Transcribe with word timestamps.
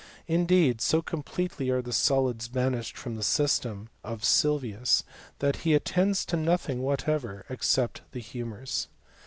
Indeed, 0.27 0.81
so 0.81 1.03
completely 1.03 1.69
are 1.69 1.83
the 1.83 1.93
solids 1.93 2.47
banished 2.47 2.97
from 2.97 3.13
the 3.17 3.21
system 3.23 3.87
of 4.03 4.25
Sylvius 4.25 5.03
that 5.37 5.57
he 5.57 5.75
attends 5.75 6.25
to 6.25 6.35
nothing 6.37 6.81
whatever 6.81 7.45
except 7.51 8.01
the 8.11 8.19
humours. 8.19 8.87